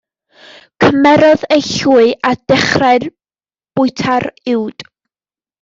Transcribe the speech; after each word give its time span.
Cymerodd 0.83 1.43
ei 1.57 1.61
llwy 1.67 2.07
a 2.31 2.33
dechrau 2.53 3.07
bwyta'r 3.11 4.29
uwd. 4.57 4.91